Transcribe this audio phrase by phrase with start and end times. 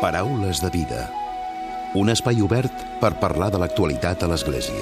[0.00, 1.08] Paraules de vida.
[1.98, 4.78] Un espai obert per parlar de l'actualitat a l'Església.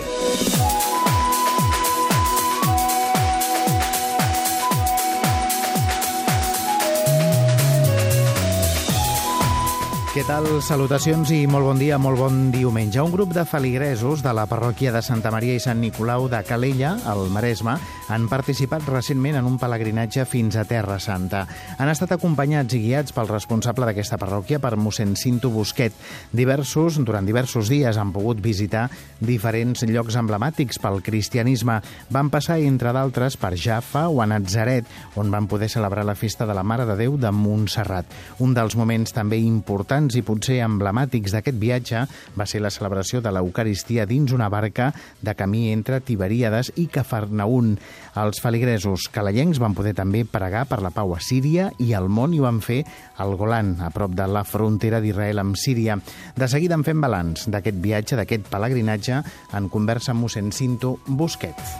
[10.12, 10.50] Què tal?
[10.60, 13.00] Salutacions i molt bon dia, molt bon diumenge.
[13.00, 16.98] Un grup de feligresos de la parròquia de Santa Maria i Sant Nicolau de Calella,
[17.08, 17.78] al Maresme,
[18.08, 21.42] han participat recentment en un pelegrinatge fins a Terra Santa.
[21.78, 25.94] Han estat acompanyats i guiats pel responsable d'aquesta parròquia, per mossèn Cinto Busquet.
[26.30, 28.86] Diversos, durant diversos dies, han pogut visitar
[29.18, 31.80] diferents llocs emblemàtics pel cristianisme.
[32.14, 36.46] Van passar, entre d'altres, per Jaffa o a Nazaret, on van poder celebrar la festa
[36.46, 38.06] de la Mare de Déu de Montserrat.
[38.38, 42.06] Un dels moments també importants i potser emblemàtics d'aquest viatge
[42.38, 47.76] va ser la celebració de l'Eucaristia dins una barca de camí entre Tiberíades i Cafarnaún.
[48.16, 52.34] Els feligresos calellencs van poder també pregar per la pau a Síria i al món
[52.34, 52.82] i ho van fer
[53.22, 55.98] al Golan, a prop de la frontera d'Israel amb Síria.
[56.36, 59.22] De seguida en fem balanç d'aquest viatge, d'aquest pelegrinatge,
[59.56, 61.76] en conversa amb mossèn Cinto Busquets.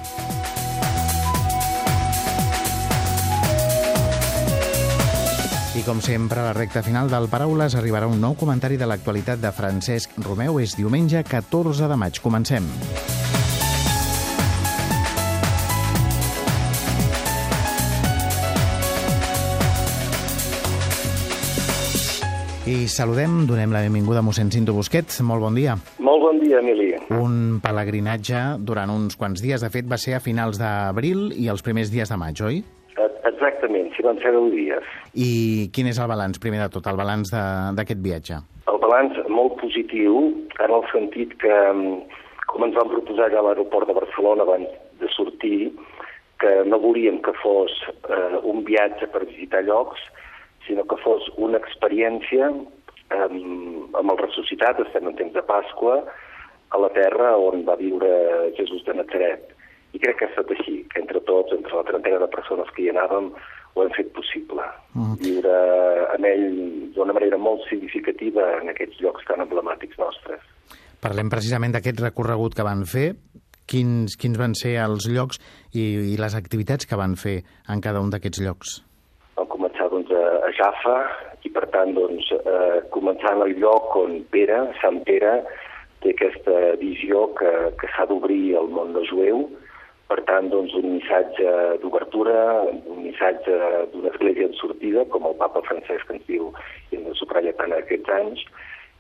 [5.77, 9.43] I com sempre, a la recta final del Paraules arribarà un nou comentari de l'actualitat
[9.43, 10.57] de Francesc Romeu.
[10.65, 12.25] És diumenge 14 de maig.
[12.25, 12.65] Comencem.
[22.67, 25.21] I saludem, donem la benvinguda a mossèn Cinto Busquets.
[25.23, 25.77] Molt bon dia.
[26.03, 26.89] Molt bon dia, Emili.
[27.15, 29.63] Un pelegrinatge durant uns quants dies.
[29.63, 32.59] De fet, va ser a finals d'abril i els primers dies de maig, oi?
[33.31, 34.91] Exactament, si van ser 10 dies.
[35.15, 35.31] I
[35.71, 37.31] quin és el balanç, primer de tot, el balanç
[37.79, 38.41] d'aquest viatge?
[38.67, 40.27] El balanç molt positiu,
[40.59, 42.03] en el sentit que, mm,
[42.51, 44.67] com ens vam proposar a l'aeroport de Barcelona abans
[44.99, 45.71] de sortir,
[46.43, 47.71] que no volíem que fos
[48.11, 50.03] eh, un viatge per visitar llocs,
[50.67, 56.01] sinó que fos una experiència eh, amb el ressuscitat, estem en temps de Pasqua,
[56.75, 58.11] a la terra on va viure
[58.59, 59.53] Jesús de Nazaret
[59.95, 62.85] i crec que ha estat així, que entre tots, entre la trentena de persones que
[62.85, 63.31] hi anàvem,
[63.77, 64.65] ho hem fet possible.
[64.97, 65.17] Mm.
[65.23, 65.57] Viure
[66.17, 66.47] en ell
[66.97, 70.45] d'una manera molt significativa en aquests llocs tan emblemàtics nostres.
[71.01, 73.11] Parlem precisament d'aquest recorregut que van fer.
[73.67, 75.41] Quins, quins van ser els llocs
[75.73, 77.41] i, i les activitats que van fer
[77.73, 78.77] en cada un d'aquests llocs?
[80.47, 80.97] A, Jaffa
[81.43, 85.41] i, per tant, doncs, eh, començant al lloc on Pere, Sant Pere,
[86.03, 89.47] té aquesta visió que, que s'ha d'obrir al món no jueu,
[90.07, 91.53] per tant, doncs, un missatge
[91.83, 92.39] d'obertura,
[92.71, 93.57] un missatge
[93.93, 96.53] d'una església en sortida, com el papa Francesc ens diu
[96.93, 98.45] i ens subratlla tant aquests anys,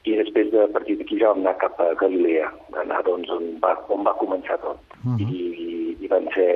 [0.06, 2.50] i després de partir d'aquí ja vam anar cap a Galilea,
[2.82, 4.82] anar doncs, on, va, on va començar tot.
[5.02, 5.30] Uh -huh.
[5.30, 6.50] I, I van ser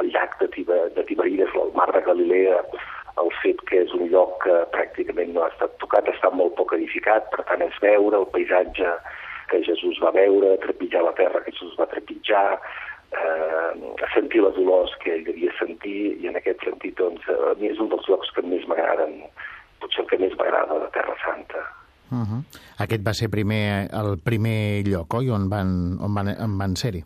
[0.00, 2.62] el llac de, Tiber, de Tiberides, el mar de Galilea,
[3.22, 6.74] el fet que és un lloc que pràcticament no ha estat tocat, està molt poc
[6.76, 8.96] edificat, per tant és veure el paisatge
[9.50, 12.58] que Jesús va veure, trepitjar la terra que Jesús va trepitjar,
[13.14, 13.70] eh,
[14.14, 17.80] sentir les olors que ell devia sentir i en aquest sentit doncs, a mi és
[17.82, 19.20] un dels llocs que més m'agraden,
[19.82, 21.64] potser el que més m'agrada de Terra Santa.
[22.10, 22.40] Uh -huh.
[22.84, 27.02] Aquest va ser primer, el primer lloc, oi, on van, on van, on van ser-hi?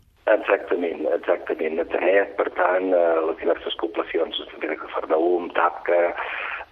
[1.18, 1.78] Exactament.
[1.78, 6.00] Nazaret, per tant, eh, les diverses poblacions, també de Cafarnaum, Tapca,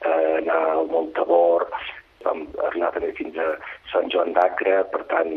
[0.07, 1.69] eh, anar al Montabor,
[2.27, 3.49] vam arribar també fins a
[3.93, 5.33] Sant Joan d'Acre, per tant,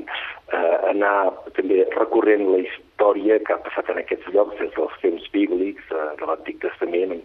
[0.57, 5.27] eh, anar també recorrent la història que ha passat en aquests llocs des dels temps
[5.35, 7.21] bíblics, eh, de l'Antic Testament,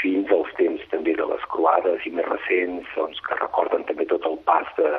[0.00, 4.26] fins als temps també de les croades i més recents, doncs, que recorden també tot
[4.30, 4.96] el pas de,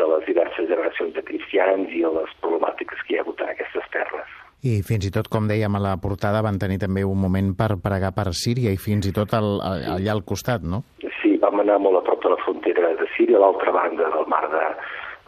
[0.00, 3.94] de les diverses generacions de cristians i les problemàtiques que hi ha hagut en aquestes
[3.98, 4.43] terres.
[4.64, 7.74] I fins i tot, com dèiem a la portada, van tenir també un moment per
[7.84, 10.80] pregar per Síria i fins i tot al, allà al costat, no?
[11.20, 14.24] Sí, vam anar molt a prop de la frontera de Síria, a l'altra banda del
[14.32, 14.64] mar de,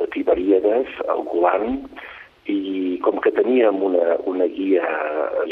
[0.01, 1.83] de Tiberíades, al Golan,
[2.49, 4.89] i com que teníem una, una guia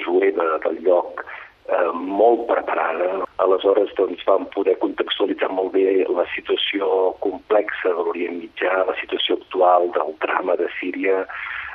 [0.01, 1.21] jueva del lloc
[1.69, 6.89] eh, molt preparada, aleshores doncs, vam poder contextualitzar molt bé la situació
[7.25, 11.25] complexa de l'Orient Mitjà, la situació actual del drama de Síria,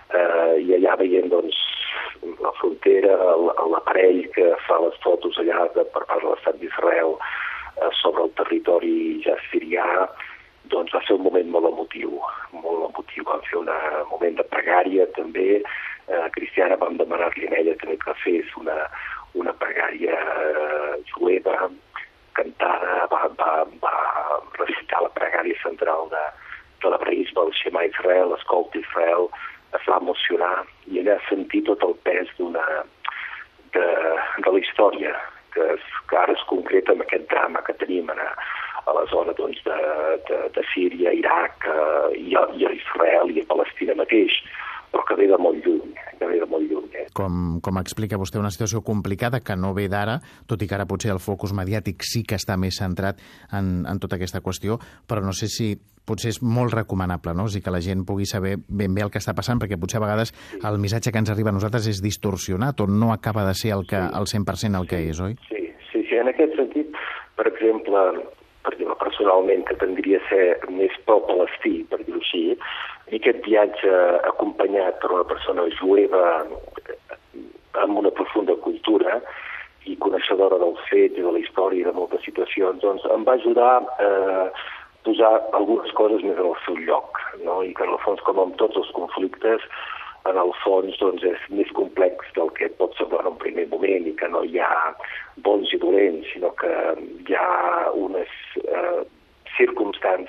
[0.10, 1.60] eh, i allà veient doncs,
[2.44, 3.16] la frontera,
[3.74, 8.34] l'aparell que fa les fotos allà de, per part de l'estat d'Israel eh, sobre el
[8.40, 8.96] territori
[9.26, 9.86] ja sirià,
[10.74, 12.20] doncs va ser un moment molt emotiu,
[12.54, 13.26] molt emotiu.
[13.28, 13.72] Vam fer un
[14.12, 15.62] moment de pregària també.
[16.10, 18.78] Eh, Cristiana vam demanar-li a ella també que fes una,
[19.38, 21.70] una pregària eh, jueva,
[22.40, 23.54] cantada, va, va,
[23.84, 23.96] va
[24.60, 26.26] recitar la pregària central de,
[26.84, 29.30] de l'hebraïsme, el Shema Israel, l'escolta Israel,
[29.78, 30.56] es va emocionar
[30.88, 32.66] i ella sentir tot el pes d'una
[33.76, 33.86] de,
[34.46, 35.14] de la història
[35.54, 38.22] que, es, que ara es concreta amb aquest drama que tenim en,
[38.90, 39.78] a la zona doncs, de,
[40.30, 44.40] de, de Síria, Iraq eh, i, a, i a Israel i a Palestina mateix,
[44.92, 46.90] però que ve de molt lluny, que ve de molt lluny.
[46.94, 47.06] Eh?
[47.16, 50.20] Com, com explica vostè, una situació complicada que no ve d'ara,
[50.50, 53.22] tot i que ara potser el focus mediàtic sí que està més centrat
[53.54, 55.76] en, en tota aquesta qüestió, però no sé si
[56.10, 57.46] potser és molt recomanable, no?
[57.46, 60.00] O sigui, que la gent pugui saber ben bé el que està passant, perquè potser
[60.00, 60.34] a vegades
[60.66, 63.86] el missatge que ens arriba a nosaltres és distorsionat o no acaba de ser el,
[63.90, 65.38] que, el 100% el que és, oi?
[65.50, 65.62] Sí,
[65.92, 66.98] sí, sí, en aquest sentit,
[67.38, 68.06] per exemple,
[68.70, 72.44] per dir personalment, que tendria a ser més pro-palestí, per dir-ho així,
[73.10, 73.94] i aquest viatge
[74.30, 76.24] acompanyat per una persona jueva
[77.82, 79.18] amb una profunda cultura
[79.90, 83.38] i coneixedora dels fets i de la història i de moltes situacions, doncs em va
[83.40, 84.10] ajudar a
[85.08, 87.64] posar algunes coses més en el seu lloc, no?
[87.66, 89.66] i que en el fons, com amb tots els conflictes,
[90.30, 94.06] en el fons doncs, és més complex del que pot semblar en un primer moment
[94.06, 94.92] i que no hi ha
[95.48, 96.70] bons i dolents, sinó que
[97.26, 98.39] hi ha unes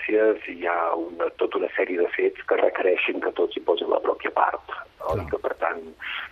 [0.06, 3.90] circumstàncies hi ha una, tota una sèrie de fets que requereixen que tots hi posin
[3.90, 4.62] la pròpia part.
[5.00, 5.16] No?
[5.16, 5.80] I que, per tant,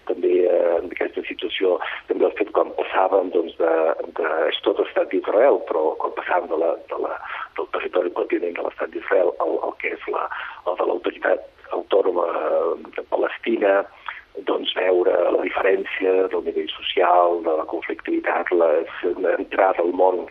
[0.07, 1.79] també eh, en aquesta situació,
[2.09, 3.75] també el fet quan passàvem doncs, de,
[4.19, 7.15] de, és tot estat d'Israel, però quan passàvem de la, de la,
[7.57, 10.27] del territori continent de l'estat d'Israel al, al que és la,
[10.67, 12.27] el de l'autoritat autònoma
[12.97, 13.83] de Palestina,
[14.47, 20.29] doncs veure la diferència del nivell social, de la conflictivitat, l'entrada al món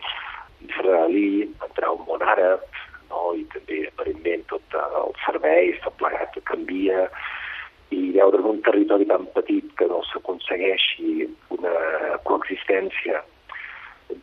[0.63, 2.63] israelí, entrar al món àrab,
[3.10, 3.34] no?
[3.38, 7.07] i també aparentment tot el servei, tot plegat que canvia,
[7.96, 11.75] i veure en un territori tan petit que no s'aconsegueixi una
[12.27, 13.24] coexistència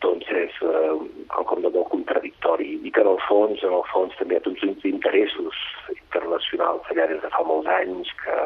[0.01, 0.93] doncs és eh,
[1.33, 4.45] quelcom de molt contradictori i que en el fons, en el fons també hi ha
[4.47, 5.61] tots uns interessos
[5.95, 8.37] internacionals allà des de fa molts anys que,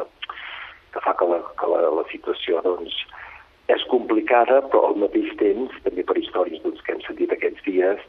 [0.93, 2.95] que fa que la, que la, la situació doncs,
[3.73, 8.01] és complicada, però al mateix temps, també per històries doncs, que hem sentit aquests dies,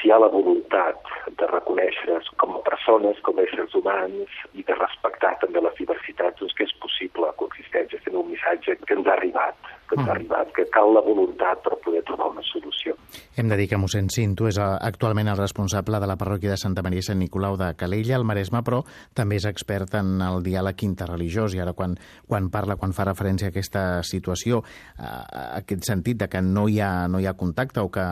[0.00, 4.64] si hi ha la voluntat de reconèixer com a persones, com a éssers humans i
[4.66, 8.96] de respectar també les diversitats, doncs que és possible la coexistència, fent un missatge que
[8.98, 12.42] ens ha arribat, que ens ha arribat, que cal la voluntat per poder trobar una
[12.48, 12.96] solució.
[13.36, 16.60] Hem de dir que mossèn Cinto és eh, actualment el responsable de la parròquia de
[16.60, 18.82] Santa Maria i Sant Nicolau de Calella, al Maresme, però
[19.16, 21.96] també és expert en el diàleg interreligiós i ara quan,
[22.28, 24.62] quan parla, quan fa referència a aquesta situació,
[24.96, 28.04] a, a aquest sentit de que no hi, ha, no hi ha contacte o que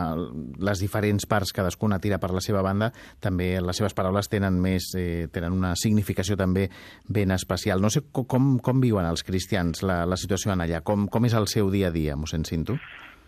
[0.60, 2.90] les diferents parts, cadascuna tira per la seva banda,
[3.20, 6.68] també les seves paraules tenen més eh, tenen una significació també
[7.08, 7.80] ben especial.
[7.80, 11.36] No sé com, com viuen els cristians la, la situació en allà, com, com és
[11.36, 12.76] el seu dia a dia, mossèn Cinto?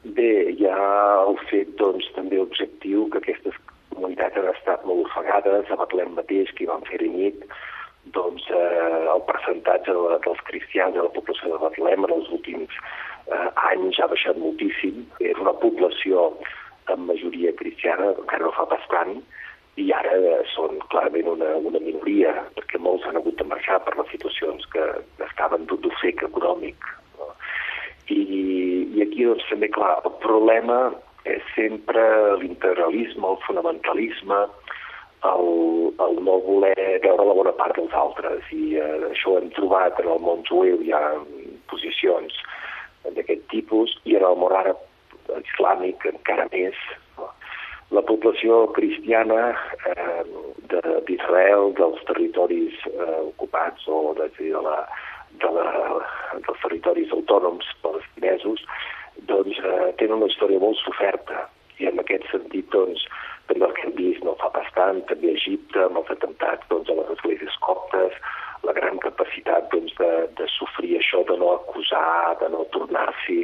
[0.03, 0.87] Bé, hi ha
[1.29, 3.59] el fet doncs, també objectiu que aquestes
[3.93, 7.45] comunitats han estat molt ofegades, a Betlem mateix, que hi van fer nit,
[8.17, 12.75] doncs eh, el percentatge de, dels cristians de la població de Betlem en els últims
[13.31, 15.05] eh, anys ha baixat moltíssim.
[15.23, 16.33] És una població
[16.91, 19.21] amb majoria cristiana, encara no fa bastant,
[19.81, 20.19] i ara
[20.53, 24.89] són clarament una, una minoria, perquè molts han hagut de marxar per les situacions que
[25.31, 26.91] estaven d'ofec econòmic
[28.13, 28.43] i,
[28.97, 30.79] i aquí, doncs, també, clar, el problema
[31.29, 32.03] és sempre
[32.41, 34.41] l'integralisme, el fonamentalisme,
[35.31, 35.51] el,
[36.03, 36.75] el no voler
[37.05, 38.49] veure la bona part dels altres.
[38.51, 41.05] I eh, això ho hem trobat en el món jueu, hi ha
[41.71, 42.41] posicions
[43.17, 44.83] d'aquest tipus, i en el món àrab
[45.43, 46.79] islàmic encara més.
[47.93, 49.53] La població cristiana
[49.93, 50.23] eh,
[51.07, 54.79] d'Israel, de, dels territoris eh, ocupats o de, de la,
[55.41, 55.69] de la,
[56.35, 58.65] dels territoris autònoms palestinesos,
[59.31, 61.47] doncs eh, tenen una història molt soferta
[61.81, 63.05] i en aquest sentit doncs,
[63.49, 66.91] també el que hem vist no fa bastant, també a Egipte, amb els atemptats doncs,
[66.91, 68.17] a les esglésies coptes,
[68.63, 73.43] la gran capacitat doncs, de, de sofrir això, de no acusar, de no tornar-s'hi.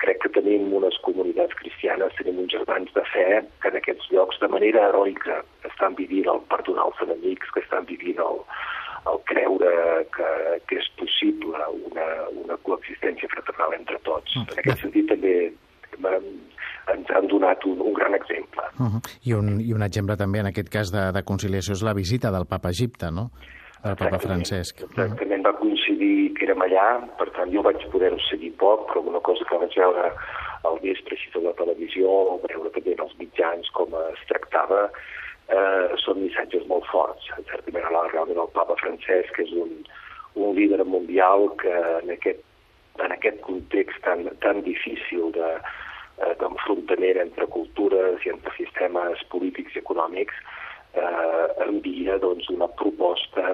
[0.00, 3.28] Crec que tenim unes comunitats cristianes, tenim uns germans de fe
[3.62, 7.88] que en aquests llocs de manera heroica estan vivint el perdonar els enemics, que estan
[7.88, 8.42] vivint el,
[9.12, 9.72] el creure
[10.14, 10.30] que,
[10.68, 12.06] que és possible una,
[12.44, 14.36] una coexistència fraternal entre tots.
[14.36, 14.52] Mm.
[14.52, 15.34] En aquest sentit també
[16.92, 18.64] ens han donat un, un gran exemple.
[18.78, 19.00] Uh -huh.
[19.24, 22.30] I, un, I un exemple també en aquest cas de, de conciliació és la visita
[22.30, 23.30] del papa a Egipte, no?
[23.84, 24.80] El papa Francesc.
[24.82, 26.86] Exactament, va coincidir que érem allà,
[27.18, 30.12] per tant jo vaig poder-ho seguir poc, però una cosa que vaig veure
[30.64, 32.08] al vespre així a la televisió,
[32.48, 34.90] veure també en els mitjans com es tractava,
[35.48, 37.30] eh, són missatges molt forts.
[37.50, 39.74] Certament, realment el papa Francesc és un,
[40.36, 42.44] un líder mundial que en aquest,
[43.04, 45.50] en aquest context tan, tan difícil de,
[46.20, 50.40] eh, d'enfrontament entre cultures i entre sistemes polítics i econòmics
[50.98, 53.52] eh, envia doncs, una proposta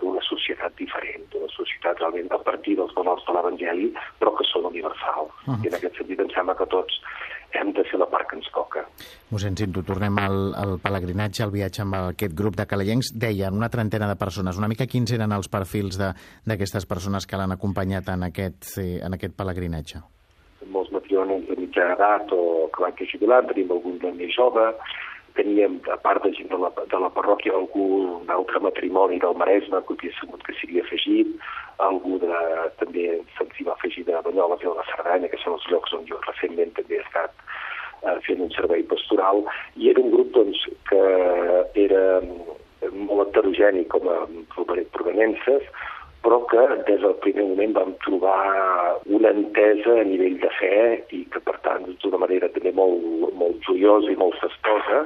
[0.00, 4.68] d'una societat diferent, d'una societat realment a partir dels valors de l'Evangeli, però que són
[4.70, 5.32] universals.
[5.46, 5.64] Uh -huh.
[5.64, 7.00] I en aquest sentit em sembla que tots
[7.56, 8.84] hem de fer la part que ens toca.
[9.32, 13.12] Mossèn Cinto, tornem al, al pelegrinatge, al viatge amb aquest grup de calallencs.
[13.14, 14.60] Deien una trentena de persones.
[14.60, 19.16] Una mica quins eren els perfils d'aquestes persones que l'han acompanyat en aquest, eh, en
[19.16, 20.02] aquest pelegrinatge?
[20.68, 24.64] Molts matriones de mitja edat o que van que jubilant, tenim algun de més jove,
[25.38, 29.80] teníem, a part de gent de la, de la parròquia, algun altre matrimoni del Maresme
[29.86, 31.32] que havia sabut que s'hi afegit,
[31.88, 32.42] algú de,
[32.82, 33.06] també
[33.38, 36.20] se'ns va afegir de Banyoles i de la Cerdanya, que són els llocs on jo
[36.26, 37.34] recentment també he estat
[38.04, 39.44] eh, fent un servei pastoral,
[39.78, 41.02] i era un grup doncs, que
[41.86, 42.04] era
[42.92, 44.18] molt heterogeni com a
[44.94, 45.70] provenences,
[46.22, 50.76] però que des del primer moment vam trobar una entesa a nivell de fe
[51.14, 55.04] i que, per tant, d'una manera també molt, molt joiosa i molt festosa,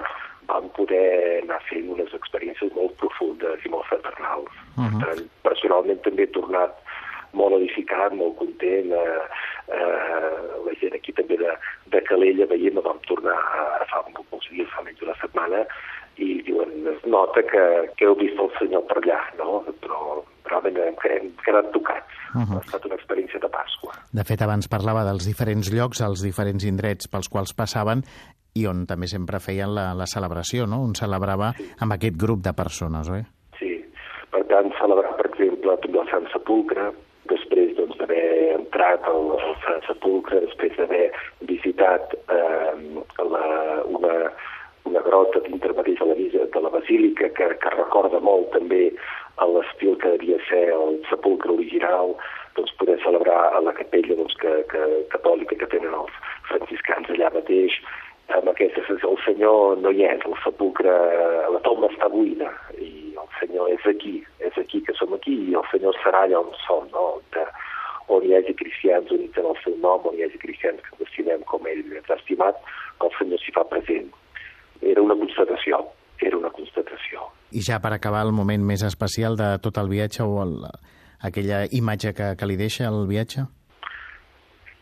[0.50, 4.50] vam poder anar fent unes experiències molt profundes i molt fraternals.
[4.76, 5.00] Uh -huh.
[5.04, 6.72] tant, personalment també he tornat
[7.32, 8.92] molt edificat, molt content.
[8.92, 9.22] Eh,
[9.76, 10.32] eh,
[10.66, 11.52] la gent aquí també de,
[11.92, 13.38] de Calella veient, vam tornar
[13.80, 15.64] a fa pocs dies, fa menys una setmana,
[16.16, 17.64] i diuen, es nota que,
[17.96, 19.62] que heu vist el Senyor per allà, no?
[19.80, 22.20] Però realment hem, hem quedat tocats.
[22.32, 22.60] Uh -huh.
[22.60, 23.92] Ha estat una experiència de Pasqua.
[24.12, 28.04] De fet, abans parlava dels diferents llocs, els diferents indrets pels quals passaven
[28.54, 30.82] i on també sempre feien la, la celebració, no?
[30.84, 31.68] On celebrava sí.
[31.80, 33.22] amb aquest grup de persones, oi?
[33.58, 33.72] Sí.
[34.30, 36.90] Per tant, celebrar, per exemple, també el Sant Sepulcre,
[37.32, 41.06] després doncs, d'haver entrat al, al Sant Sepulcre, després d'haver
[41.48, 42.74] visitat eh,
[43.34, 43.46] la,
[43.98, 44.14] una,
[44.88, 48.90] una grota dintre mateix de la, de la basílica que, que recorda molt també
[49.40, 52.14] a l'estil que devia ser el sepulcre original,
[52.56, 54.82] doncs poder celebrar a la capella doncs, que, que,
[55.14, 56.16] catòlica que tenen els
[56.50, 57.78] franciscans allà mateix,
[58.36, 60.92] amb aquesta sensació, el Senyor no hi és, el sepulcre,
[61.52, 65.56] la tomba està buida, i el Senyor és aquí, és aquí que som aquí, i
[65.58, 67.06] el Senyor serà allà on som, no?
[67.36, 67.44] De,
[68.12, 71.44] on hi hagi cristians units en el seu nom, on hi hagi cristians que l'estimem
[71.50, 72.60] com ell ens ha estimat,
[73.04, 74.12] el Senyor s'hi fa present.
[74.82, 75.84] Era una constatació,
[76.28, 77.28] era una constatació.
[77.52, 80.54] I ja per acabar el moment més especial de tot el viatge o el,
[81.22, 83.46] aquella imatge que, que li deixa el viatge?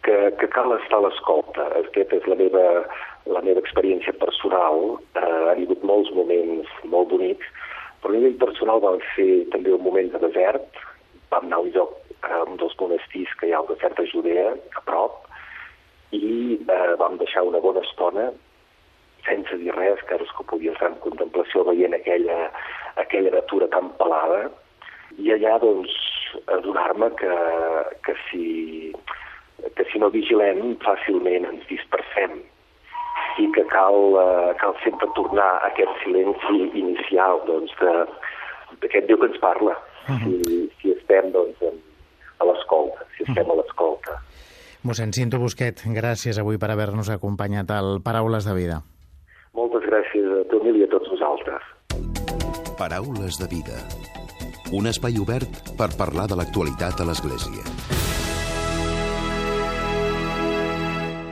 [0.07, 1.67] Que, que cal estar a l'escolta.
[1.83, 2.67] Aquesta és la meva,
[3.29, 4.99] la meva experiència personal.
[5.15, 7.49] Eh, ha hagut molts moments molt bonics,
[8.01, 10.85] però a nivell personal vam fer també un moment de desert.
[11.31, 14.09] Vam anar a un lloc, a un dels monestirs que hi ha al desert de
[14.11, 15.27] Judea, a prop,
[16.17, 18.31] i eh, vam deixar una bona estona
[19.27, 22.51] sense dir res, que que podia estar en contemplació veient aquella,
[22.97, 24.49] aquella natura tan pelada,
[25.19, 25.93] i allà, doncs,
[26.47, 27.35] adonar-me que,
[28.07, 28.93] que, si,
[29.77, 32.39] que si no vigilem fàcilment ens dispersem
[33.41, 37.73] i que cal, uh, cal sempre tornar a aquest silenci inicial doncs,
[38.81, 39.77] d'aquest Déu que ens parla,
[40.09, 40.25] uh -huh.
[40.25, 41.57] si, si estem doncs,
[42.39, 43.59] a l'escolta, si estem uh -huh.
[43.59, 44.13] a l'escolta.
[44.83, 48.83] Mossèn Cinto Busquet, gràcies avui per haver-nos acompanyat al Paraules de Vida.
[49.61, 51.65] Moltes gràcies a tu, Emili, i a tots vosaltres.
[52.81, 53.77] Paraules de vida.
[54.73, 57.65] Un espai obert per parlar de l'actualitat a l'Església.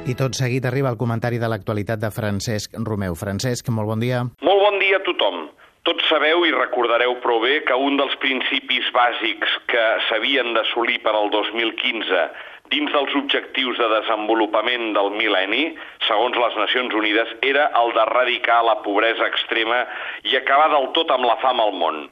[0.09, 3.17] I tot seguit arriba el comentari de l'actualitat de Francesc Romeu.
[3.17, 4.21] Francesc, molt bon dia.
[4.45, 5.49] Molt bon dia a tothom.
[5.89, 11.15] Tots sabeu i recordareu prou bé que un dels principis bàsics que s'havien d'assolir per
[11.17, 12.27] al 2015
[12.73, 15.65] dins dels objectius de desenvolupament del mil·lenni,
[16.07, 19.85] segons les Nacions Unides, era el d'erradicar la pobresa extrema
[20.29, 22.07] i acabar del tot amb la fam al món.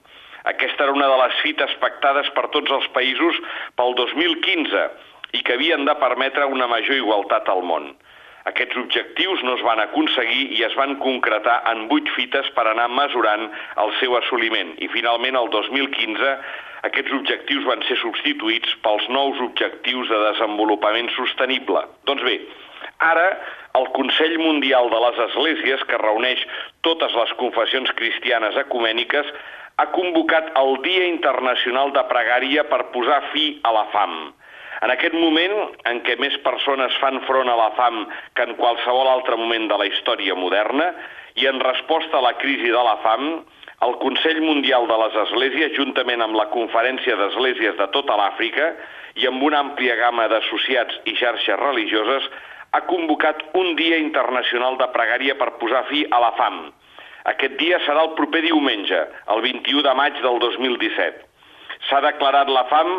[0.46, 3.38] Aquesta era una de les fites pactades per tots els països
[3.78, 4.84] pel 2015
[5.34, 7.90] i que havien de permetre una major igualtat al món.
[8.46, 12.86] Aquests objectius no es van aconseguir i es van concretar en vuit fites per anar
[12.92, 13.48] mesurant
[13.82, 14.76] el seu assoliment.
[14.78, 16.36] I finalment, el 2015,
[16.86, 21.82] aquests objectius van ser substituïts pels nous objectius de desenvolupament sostenible.
[22.06, 22.38] Doncs bé,
[23.02, 23.26] ara
[23.76, 26.46] el Consell Mundial de les Esglésies, que reuneix
[26.86, 29.28] totes les confessions cristianes ecumèniques,
[29.76, 34.14] ha convocat el Dia Internacional de Pregària per posar fi a la fam.
[34.84, 35.54] En aquest moment
[35.88, 38.02] en què més persones fan front a la fam
[38.36, 40.90] que en qualsevol altre moment de la història moderna,
[41.36, 43.26] i en resposta a la crisi de la fam,
[43.84, 48.70] el Consell Mundial de les Esglésies, juntament amb la Conferència d'Esglésies de tota l'Àfrica
[49.20, 52.24] i amb una àmplia gamma d'associats i xarxes religioses,
[52.72, 56.66] ha convocat un dia internacional de pregària per posar fi a la fam.
[57.28, 58.98] Aquest dia serà el proper diumenge,
[59.34, 61.24] el 21 de maig del 2017.
[61.88, 62.92] S'ha declarat la fam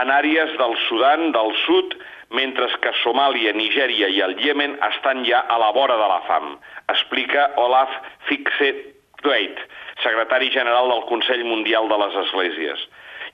[0.00, 1.94] en àrees del Sudan del Sud,
[2.34, 6.56] mentre que Somàlia, Nigèria i el Iemen estan ja a la vora de la fam,
[6.90, 7.92] explica Olaf
[8.28, 8.82] Fixet
[9.22, 9.60] Twait,
[10.02, 12.88] secretari general del Consell Mundial de les Esglésies.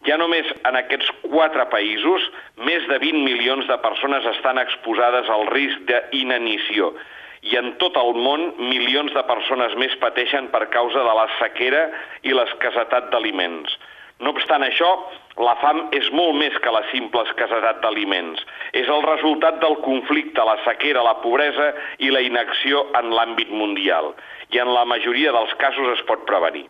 [0.08, 2.26] Ja només en aquests quatre països,
[2.68, 6.94] més de 20 milions de persones estan exposades al risc d'inanició
[7.40, 11.86] i en tot el món milions de persones més pateixen per causa de la sequera
[12.22, 13.76] i l'escassetat d'aliments.
[14.20, 14.88] No obstant això,
[15.40, 18.42] la fam és molt més que la simple escassetat d'aliments.
[18.76, 21.70] És el resultat del conflicte, la sequera, la pobresa
[22.04, 24.12] i la inacció en l'àmbit mundial.
[24.52, 26.66] I en la majoria dels casos es pot prevenir.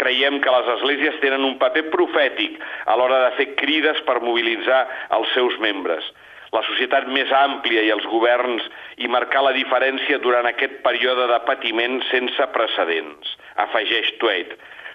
[0.00, 2.58] Creiem que les esglésies tenen un paper profètic
[2.90, 4.82] a l'hora de fer crides per mobilitzar
[5.18, 6.10] els seus membres
[6.52, 8.64] la societat més àmplia i els governs
[9.00, 13.30] i marcar la diferència durant aquest període de patiment sense precedents,
[13.64, 14.52] afegeix Twait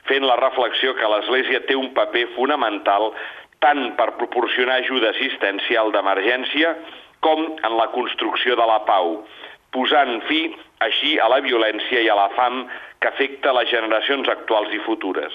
[0.09, 3.11] fent la reflexió que l'Església té un paper fonamental
[3.63, 6.75] tant per proporcionar ajuda assistencial d'emergència
[7.25, 9.21] com en la construcció de la pau,
[9.73, 10.41] posant fi
[10.85, 12.65] així a la violència i a la fam
[13.01, 15.33] que afecta les generacions actuals i futures.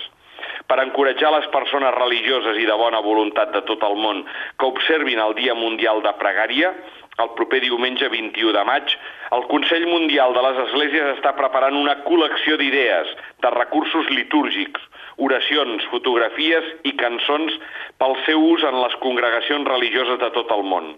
[0.66, 4.22] Per encoratjar les persones religioses i de bona voluntat de tot el món
[4.58, 6.72] que observin el Dia Mundial de Pregària,
[7.20, 8.94] el proper diumenge 21 de maig,
[9.36, 13.12] el Consell Mundial de les Esglésies està preparant una col·lecció d'idees,
[13.44, 14.80] de recursos litúrgics,
[15.16, 17.58] oracions, fotografies i cançons
[18.00, 20.94] pel seu ús en les congregacions religioses de tot el món.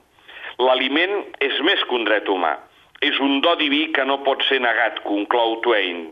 [0.62, 2.54] L'aliment és més que un dret humà.
[3.02, 6.06] És un do diví que no pot ser negat, conclou Twain.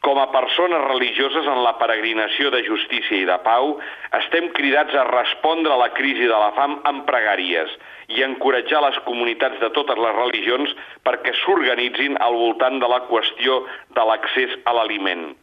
[0.00, 3.74] Com a persones religioses en la peregrinació de justícia i de pau,
[4.16, 7.74] estem cridats a respondre a la crisi de la fam amb pregàries
[8.16, 10.72] i encoratjar les comunitats de totes les religions
[11.04, 13.60] perquè s'organitzin al voltant de la qüestió
[13.98, 15.34] de l'accés a l'aliment.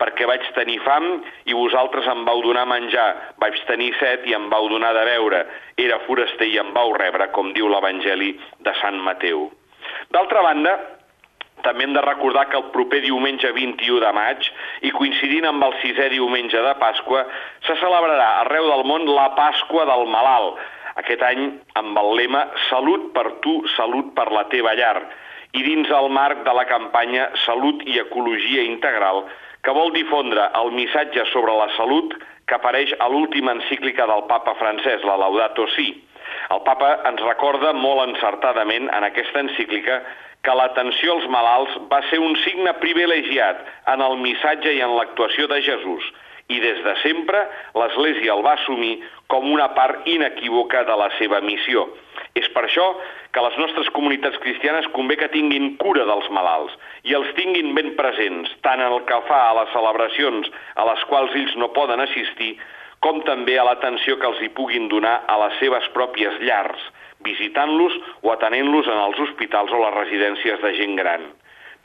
[0.00, 1.10] Perquè vaig tenir fam
[1.44, 3.10] i vosaltres em vau donar menjar,
[3.44, 5.44] vaig tenir set i em vau donar de beure,
[5.76, 8.32] era foraster i em vau rebre, com diu l'Evangeli
[8.64, 9.50] de Sant Mateu.
[10.12, 10.76] D'altra banda,
[11.66, 14.48] també hem de recordar que el proper diumenge 21 de maig,
[14.86, 17.26] i coincidint amb el sisè diumenge de Pasqua,
[17.66, 20.62] se celebrarà arreu del món la Pasqua del Malalt,
[20.96, 21.42] aquest any
[21.76, 25.00] amb el lema Salut per tu, salut per la teva llar,
[25.56, 29.24] i dins el marc de la campanya Salut i Ecologia Integral,
[29.64, 32.14] que vol difondre el missatge sobre la salut
[32.46, 35.88] que apareix a l'última encíclica del papa francès, la Laudato Si.
[36.54, 40.00] El papa ens recorda molt encertadament en aquesta encíclica
[40.46, 45.48] que l'atenció als malalts va ser un signe privilegiat en el missatge i en l'actuació
[45.50, 46.06] de Jesús,
[46.46, 47.40] i des de sempre
[47.74, 49.00] l'Església el va assumir
[49.32, 51.88] com una part inequívoca de la seva missió.
[52.38, 52.86] És per això
[53.34, 56.76] que les nostres comunitats cristianes convé que tinguin cura dels malalts
[57.10, 61.02] i els tinguin ben presents, tant en el que fa a les celebracions a les
[61.10, 62.54] quals ells no poden assistir,
[63.02, 66.86] com també a l'atenció que els hi puguin donar a les seves pròpies llars,
[67.24, 71.24] visitant-los o atenent-los en els hospitals o les residències de gent gran.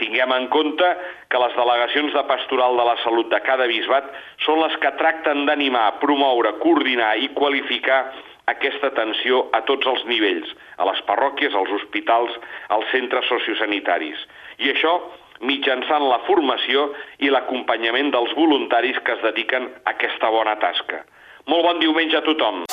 [0.01, 0.87] Tinguem en compte
[1.29, 4.07] que les delegacions de pastoral de la salut de cada bisbat
[4.45, 8.01] són les que tracten d'animar, promoure, coordinar i qualificar
[8.49, 10.49] aquesta atenció a tots els nivells,
[10.81, 12.33] a les parròquies, als hospitals,
[12.73, 14.25] als centres sociosanitaris.
[14.57, 14.97] I això
[15.45, 16.89] mitjançant la formació
[17.21, 21.05] i l'acompanyament dels voluntaris que es dediquen a aquesta bona tasca.
[21.49, 22.65] Molt bon diumenge a tothom!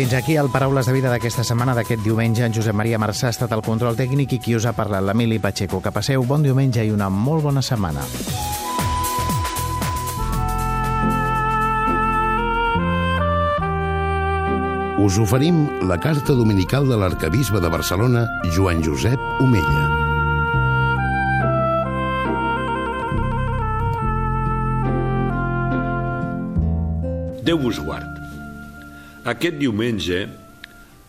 [0.00, 2.40] Fins aquí el Paraules de Vida d'aquesta setmana, d'aquest diumenge.
[2.40, 5.36] En Josep Maria Marçà ha estat el control tècnic i qui us ha parlat, l'Emili
[5.44, 5.76] Pacheco.
[5.84, 8.00] Que passeu bon diumenge i una molt bona setmana.
[15.04, 18.24] Us oferim la carta dominical de l'arcabisbe de Barcelona,
[18.56, 19.84] Joan Josep Omella.
[27.44, 28.19] Déu vos guard.
[29.28, 30.22] Aquest diumenge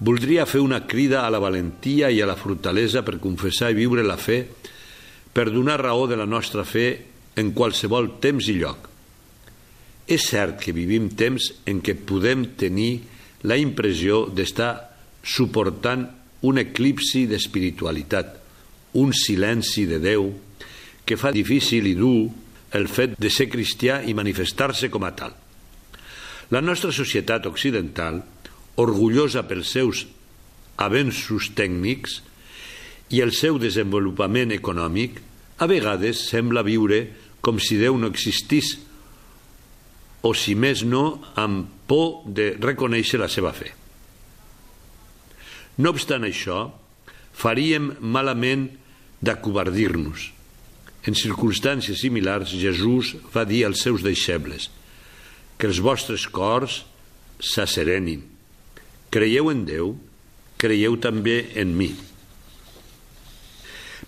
[0.04, 4.04] voldria fer una crida a la valentia i a la fortalesa per confessar i viure
[4.04, 4.43] la fe,
[5.32, 6.88] per donar raó de la nostra fe
[7.39, 8.89] en qualsevol temps i lloc.
[10.12, 13.00] És cert que vivim temps en què podem tenir
[13.47, 14.74] la impressió d'estar
[15.24, 16.04] suportant
[16.43, 18.34] un eclipsi d'espiritualitat,
[19.00, 20.28] un silenci de Déu
[21.08, 22.28] que fa difícil i dur
[22.76, 25.32] el fet de ser cristià i manifestar-se com a tal.
[26.51, 28.19] La nostra societat occidental,
[28.81, 30.03] orgullosa pels seus
[30.81, 32.17] avenços tècnics
[33.15, 35.21] i el seu desenvolupament econòmic,
[35.61, 37.05] a vegades sembla viure
[37.39, 38.73] com si Déu no existís
[40.21, 43.71] o, si més no, amb por de reconèixer la seva fe.
[45.81, 46.67] No obstant això,
[47.31, 48.67] faríem malament
[49.23, 50.27] d'acobardir-nos
[51.07, 54.67] en circumstàncies similars, Jesús va dir als seus deixebles
[55.62, 56.82] que els vostres cors
[57.38, 58.24] s'asserenin.
[59.13, 59.91] Creieu en Déu,
[60.58, 61.91] creieu també en mi.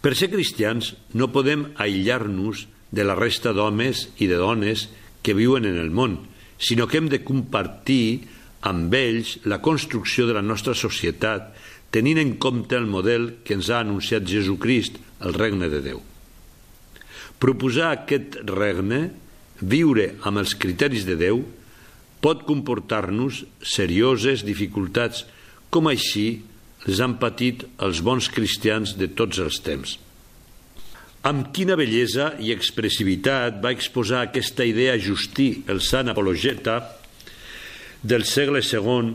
[0.01, 4.87] Per ser cristians no podem aïllar-nos de la resta d'homes i de dones
[5.21, 6.17] que viuen en el món,
[6.57, 8.25] sinó que hem de compartir
[8.65, 11.53] amb ells la construcció de la nostra societat,
[11.93, 16.01] tenint en compte el model que ens ha anunciat Jesucrist, el regne de Déu.
[17.39, 19.11] Proposar aquest regne,
[19.69, 21.43] viure amb els criteris de Déu,
[22.23, 25.25] pot comportar-nos serioses dificultats,
[25.73, 26.43] com així
[26.85, 29.97] les han patit els bons cristians de tots els temps.
[31.23, 36.81] Amb quina bellesa i expressivitat va exposar aquesta idea Justí, el sant apologeta
[38.03, 39.13] del segle II,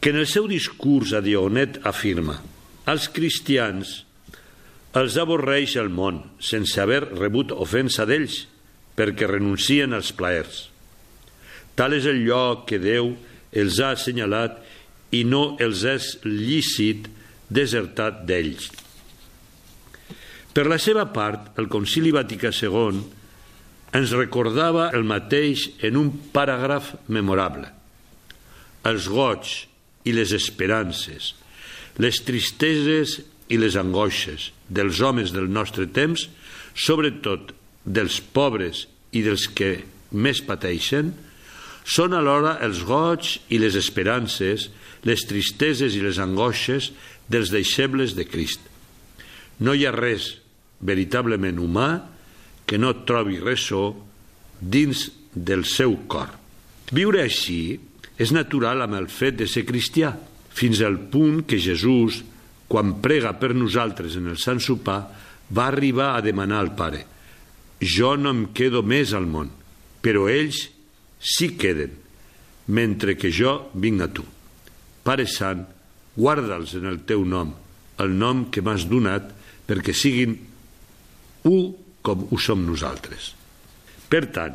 [0.00, 2.40] que en el seu discurs a Dionet afirma
[2.86, 4.02] als cristians
[4.96, 8.44] els avorreix el món sense haver rebut ofensa d'ells
[8.96, 10.66] perquè renuncien als plaers.
[11.76, 13.12] Tal és el lloc que Déu
[13.56, 14.56] els ha assenyalat
[15.16, 17.08] i no els és lícit
[17.52, 18.70] desertat d'ells.
[20.56, 23.02] Per la seva part, el Concili Vaticà II
[23.96, 27.68] ens recordava el mateix en un paràgraf memorable.
[28.88, 29.52] Els goig
[30.08, 31.34] i les esperances,
[32.00, 33.18] les tristeses
[33.52, 36.26] i les angoixes dels homes del nostre temps,
[36.74, 37.52] sobretot
[37.86, 39.78] dels pobres i dels que
[40.10, 41.12] més pateixen,
[41.86, 44.68] són alhora els goig i les esperances,
[45.06, 46.90] les tristeses i les angoixes
[47.30, 48.60] dels deixebles de Crist.
[49.62, 50.34] No hi ha res
[50.82, 51.90] veritablement humà
[52.66, 53.88] que no trobi ressò
[54.58, 56.32] dins del seu cor.
[56.90, 57.78] Viure així
[58.18, 60.10] és natural amb el fet de ser cristià,
[60.56, 62.22] fins al punt que Jesús,
[62.66, 65.02] quan prega per nosaltres en el Sant Sopar,
[65.52, 67.04] va arribar a demanar al Pare
[67.80, 69.50] «Jo no em quedo més al món,
[70.00, 70.68] però ells
[71.20, 71.92] sí queden,
[72.68, 74.24] mentre que jo vinc a tu.
[75.04, 75.64] Pare Sant,
[76.16, 77.52] guarda'ls en el teu nom,
[78.00, 79.28] el nom que m'has donat,
[79.66, 80.36] perquè siguin
[81.46, 81.74] un
[82.06, 83.34] com ho som nosaltres.
[84.08, 84.54] Per tant,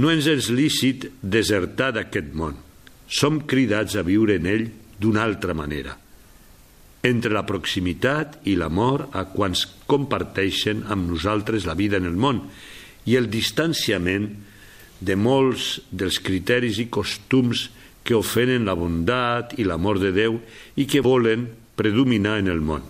[0.00, 2.56] no ens és lícit desertar d'aquest món.
[3.06, 4.66] Som cridats a viure en ell
[4.98, 5.94] d'una altra manera.
[7.06, 12.42] Entre la proximitat i l'amor a quants comparteixen amb nosaltres la vida en el món
[13.06, 14.30] i el distanciament
[14.98, 17.68] de molts dels criteris i costums
[18.06, 20.38] que ofenen la bondat i l'amor de Déu
[20.78, 22.84] i que volen predominar en el món.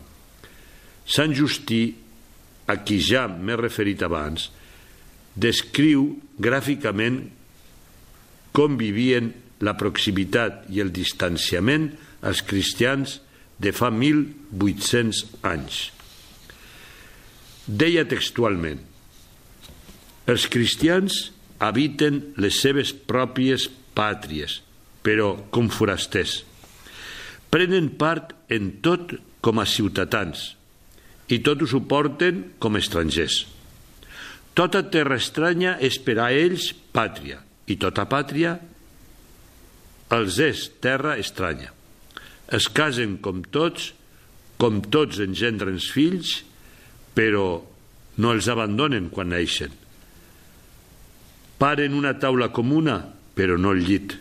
[1.06, 1.82] Sant Justí
[2.66, 4.50] a qui ja m'he referit abans,
[5.36, 6.08] descriu
[6.42, 7.20] gràficament
[8.56, 9.30] com vivien
[9.64, 11.90] la proximitat i el distanciament
[12.26, 13.20] als cristians
[13.62, 15.78] de fa 1.800 anys.
[17.66, 18.82] Deia textualment,
[20.26, 21.30] els cristians
[21.62, 24.60] habiten les seves pròpies pàtries,
[25.06, 26.40] però com forasters.
[27.50, 30.52] Prenen part en tot com a ciutadans,
[31.30, 33.44] i tot ho suporten com estrangers.
[34.56, 38.56] Tota terra estranya és per a ells pàtria, i tota pàtria
[40.16, 41.75] els és terra estranya.
[42.52, 43.92] Es casen com tots,
[44.60, 46.38] com tots engendren fills,
[47.16, 47.62] però
[48.22, 49.72] no els abandonen quan neixen.
[51.56, 53.00] Paren una taula comuna,
[53.34, 54.14] però no el llit.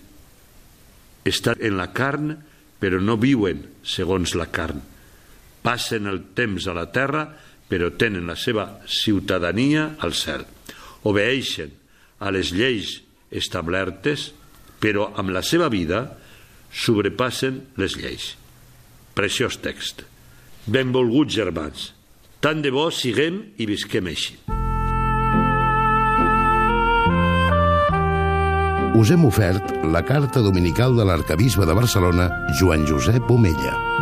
[1.25, 2.35] Estan en la carn,
[2.79, 4.83] però no viuen segons la carn
[5.65, 7.25] passen el temps a la terra,
[7.65, 10.45] però tenen la seva ciutadania al cel.
[11.09, 11.73] Obeeixen
[12.21, 12.99] a les lleis
[13.33, 14.29] establertes,
[14.79, 16.05] però amb la seva vida
[16.75, 18.33] sobrepassen les lleis.
[19.15, 20.03] Preciós text.
[20.67, 21.91] Benvolguts germans,
[22.43, 24.35] tant de bo siguem i visquem així.
[28.95, 33.94] Us hem ofert la carta dominical de l'arcabisbe de Barcelona, Joan Josep Omella.